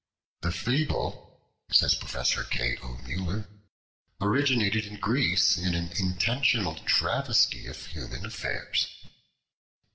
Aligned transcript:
"The 0.41 0.51
fable," 0.51 1.39
says 1.69 1.93
Professor 1.93 2.43
K. 2.43 2.75
O. 2.81 2.97
Mueller, 3.05 3.47
"originated 4.19 4.87
in 4.87 4.99
Greece 4.99 5.59
in 5.59 5.75
an 5.75 5.91
intentional 5.95 6.73
travestie 6.85 7.67
of 7.69 7.85
human 7.85 8.25
affairs. 8.25 8.87